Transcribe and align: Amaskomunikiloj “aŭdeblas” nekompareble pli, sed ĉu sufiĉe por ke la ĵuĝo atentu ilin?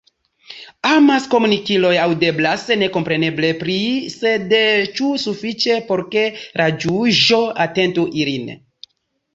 Amaskomunikiloj 0.91 1.91
“aŭdeblas” 2.05 2.65
nekompareble 2.85 3.51
pli, 3.61 3.77
sed 4.15 4.57
ĉu 4.97 5.11
sufiĉe 5.27 5.79
por 5.93 6.05
ke 6.17 6.27
la 6.63 6.69
ĵuĝo 6.85 7.43
atentu 7.69 8.11
ilin? 8.25 8.53